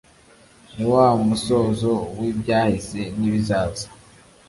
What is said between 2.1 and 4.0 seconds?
w'ibyahise nibizaza